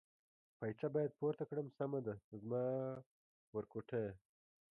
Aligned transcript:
پایڅه 0.57 0.87
باید 0.95 1.11
پورته 1.19 1.43
کړم، 1.49 1.67
سمه 1.77 1.99
ده 2.05 2.13
زما 2.39 2.63
ورکوټیه. 3.55 4.11